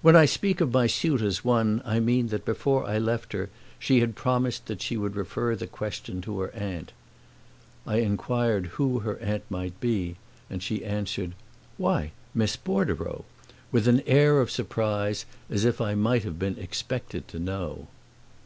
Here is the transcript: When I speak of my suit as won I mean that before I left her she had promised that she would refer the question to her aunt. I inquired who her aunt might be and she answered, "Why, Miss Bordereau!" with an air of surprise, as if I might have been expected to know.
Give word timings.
When 0.00 0.16
I 0.16 0.24
speak 0.24 0.62
of 0.62 0.72
my 0.72 0.86
suit 0.86 1.20
as 1.20 1.44
won 1.44 1.82
I 1.84 2.00
mean 2.00 2.28
that 2.28 2.46
before 2.46 2.86
I 2.86 2.96
left 2.96 3.34
her 3.34 3.50
she 3.78 4.00
had 4.00 4.16
promised 4.16 4.64
that 4.64 4.80
she 4.80 4.96
would 4.96 5.14
refer 5.14 5.54
the 5.54 5.66
question 5.66 6.22
to 6.22 6.40
her 6.40 6.50
aunt. 6.54 6.94
I 7.86 7.96
inquired 7.98 8.68
who 8.80 9.00
her 9.00 9.18
aunt 9.20 9.42
might 9.50 9.78
be 9.78 10.16
and 10.48 10.62
she 10.62 10.82
answered, 10.86 11.32
"Why, 11.76 12.12
Miss 12.34 12.56
Bordereau!" 12.56 13.26
with 13.70 13.86
an 13.86 14.00
air 14.06 14.40
of 14.40 14.50
surprise, 14.50 15.26
as 15.50 15.66
if 15.66 15.82
I 15.82 15.94
might 15.94 16.24
have 16.24 16.38
been 16.38 16.56
expected 16.56 17.28
to 17.28 17.38
know. 17.38 17.88